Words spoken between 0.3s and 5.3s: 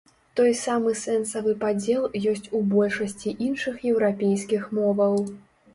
Той самы сэнсавы падзел ёсць у большасці іншых еўрапейскіх моваў.